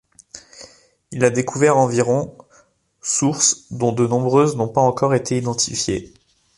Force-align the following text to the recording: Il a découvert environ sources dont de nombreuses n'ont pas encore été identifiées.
Il 1.11 1.23
a 1.23 1.29
découvert 1.29 1.77
environ 1.77 2.35
sources 3.03 3.71
dont 3.71 3.91
de 3.91 4.07
nombreuses 4.07 4.55
n'ont 4.55 4.67
pas 4.67 4.81
encore 4.81 5.13
été 5.13 5.37
identifiées. 5.37 6.11